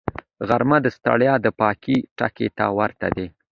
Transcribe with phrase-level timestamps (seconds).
[0.47, 3.25] غرمه د ستړیا د پای ټکي ته ورته ده